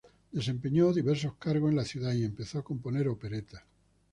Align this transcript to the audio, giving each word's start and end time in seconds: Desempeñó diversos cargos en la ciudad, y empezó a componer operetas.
Desempeñó 0.33 0.91
diversos 0.93 1.35
cargos 1.35 1.69
en 1.69 1.75
la 1.75 1.85
ciudad, 1.85 2.11
y 2.13 2.23
empezó 2.23 2.57
a 2.57 2.63
componer 2.63 3.07
operetas. 3.07 3.61